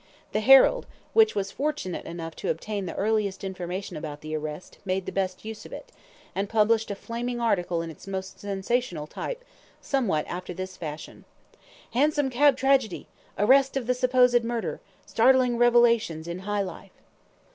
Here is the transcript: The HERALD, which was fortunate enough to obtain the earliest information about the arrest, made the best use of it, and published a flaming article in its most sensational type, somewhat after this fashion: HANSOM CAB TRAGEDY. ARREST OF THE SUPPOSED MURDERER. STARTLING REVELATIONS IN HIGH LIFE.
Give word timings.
The 0.31 0.39
HERALD, 0.39 0.87
which 1.13 1.35
was 1.35 1.51
fortunate 1.51 2.07
enough 2.07 2.35
to 2.37 2.49
obtain 2.49 2.87
the 2.87 2.95
earliest 2.95 3.43
information 3.43 3.95
about 3.95 4.21
the 4.21 4.35
arrest, 4.35 4.79
made 4.83 5.05
the 5.05 5.11
best 5.11 5.45
use 5.45 5.63
of 5.63 5.71
it, 5.73 5.91
and 6.33 6.49
published 6.49 6.89
a 6.89 6.95
flaming 6.95 7.39
article 7.39 7.83
in 7.83 7.91
its 7.91 8.07
most 8.07 8.39
sensational 8.39 9.05
type, 9.05 9.45
somewhat 9.79 10.25
after 10.27 10.55
this 10.55 10.75
fashion: 10.75 11.23
HANSOM 11.91 12.31
CAB 12.31 12.57
TRAGEDY. 12.57 13.05
ARREST 13.37 13.77
OF 13.77 13.85
THE 13.85 13.93
SUPPOSED 13.93 14.43
MURDERER. 14.43 14.81
STARTLING 15.05 15.59
REVELATIONS 15.59 16.27
IN 16.27 16.39
HIGH 16.39 16.63
LIFE. 16.63 17.01